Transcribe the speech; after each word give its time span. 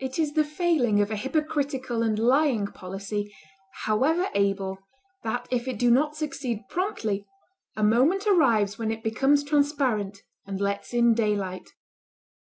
It 0.00 0.18
is 0.18 0.32
the 0.32 0.42
failing 0.42 1.00
of 1.00 1.12
a 1.12 1.16
hypocritical 1.16 2.02
and 2.02 2.18
lying 2.18 2.66
policy, 2.66 3.32
however 3.84 4.26
able, 4.34 4.78
that, 5.22 5.46
if 5.52 5.68
it 5.68 5.78
do 5.78 5.88
not 5.88 6.16
succeed 6.16 6.64
promptly, 6.68 7.28
a 7.76 7.84
moment 7.84 8.26
arrives 8.26 8.76
when 8.76 8.90
it 8.90 9.04
becomes 9.04 9.44
transparent 9.44 10.22
and 10.46 10.60
lets 10.60 10.92
in 10.92 11.14
daylight. 11.14 11.70